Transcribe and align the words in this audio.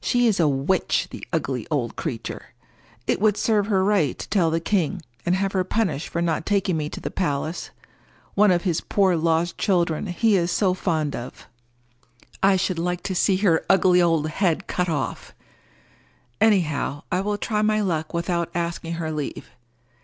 She 0.00 0.26
is 0.26 0.40
a 0.40 0.48
witch, 0.48 1.06
the 1.12 1.24
ugly 1.32 1.64
old 1.70 1.94
creature! 1.94 2.46
It 3.06 3.20
would 3.20 3.36
serve 3.36 3.68
her 3.68 3.84
right 3.84 4.18
to 4.18 4.28
tell 4.28 4.50
the 4.50 4.58
king 4.58 5.02
and 5.24 5.36
have 5.36 5.52
her 5.52 5.62
punished 5.62 6.08
for 6.08 6.20
not 6.20 6.44
taking 6.44 6.76
me 6.76 6.88
to 6.88 6.98
the 6.98 7.12
palace—one 7.12 8.50
of 8.50 8.62
his 8.64 8.80
poor 8.80 9.14
lost 9.14 9.56
children 9.56 10.08
he 10.08 10.36
is 10.36 10.50
so 10.50 10.74
fond 10.74 11.14
of! 11.14 11.46
I 12.42 12.56
should 12.56 12.80
like 12.80 13.04
to 13.04 13.14
see 13.14 13.36
her 13.36 13.64
ugly 13.70 14.02
old 14.02 14.28
head 14.30 14.66
cut 14.66 14.88
off. 14.88 15.32
Anyhow 16.40 17.04
I 17.12 17.20
will 17.20 17.38
try 17.38 17.62
my 17.62 17.80
luck 17.80 18.12
without 18.12 18.50
asking 18.56 18.94
her 18.94 19.12
leave. 19.12 19.48